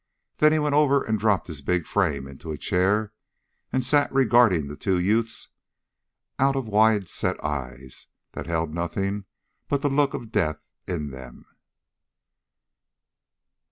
Then 0.37 0.51
he 0.51 0.57
went 0.57 0.73
over 0.73 1.03
and 1.03 1.19
dropped 1.19 1.45
his 1.45 1.61
big 1.61 1.85
frame 1.85 2.27
into 2.27 2.49
a 2.49 2.57
chair, 2.57 3.13
and 3.71 3.85
sat 3.85 4.11
regarding 4.11 4.65
the 4.65 4.75
two 4.75 4.97
youths 4.99 5.49
out 6.39 6.55
of 6.55 6.67
wide 6.67 7.07
set 7.07 7.37
eyes 7.45 8.07
that 8.31 8.47
held 8.47 8.73
nothing 8.73 9.25
but 9.69 9.83
the 9.83 9.89
look 9.89 10.15
of 10.15 10.31
death 10.31 10.71
in 10.87 11.11
them. 11.11 11.45